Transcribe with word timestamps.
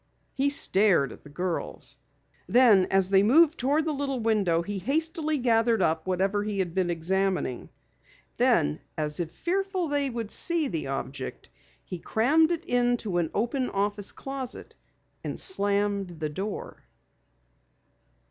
He 0.33 0.49
stared 0.49 1.11
at 1.11 1.21
the 1.23 1.29
girls. 1.29 1.97
Then 2.47 2.87
as 2.87 3.11
they 3.11 3.21
moved 3.21 3.59
toward 3.59 3.85
the 3.85 3.93
little 3.93 4.19
window, 4.19 4.63
he 4.63 4.79
hastily 4.79 5.37
gathered 5.37 5.79
up 5.79 6.07
whatever 6.07 6.43
he 6.43 6.57
had 6.57 6.73
been 6.73 6.89
examining. 6.89 7.69
As 8.39 9.19
if 9.19 9.31
fearful 9.31 9.89
that 9.89 9.95
they 9.97 10.09
would 10.09 10.31
see 10.31 10.67
the 10.67 10.87
object, 10.87 11.51
he 11.85 11.99
crammed 11.99 12.49
it 12.49 12.65
into 12.65 13.19
an 13.19 13.29
open 13.35 13.69
office 13.69 14.11
closet 14.11 14.73
and 15.23 15.39
slammed 15.39 16.19
the 16.19 16.29
door. 16.29 16.79